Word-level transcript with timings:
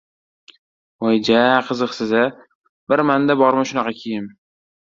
—Voy, 1.03 1.19
ja-a 1.27 1.59
qiziqsiz-a, 1.69 2.25
bir 2.95 3.07
manda 3.11 3.39
bormi 3.45 3.71
shunaqa 3.75 3.95
kiyim? 4.01 4.31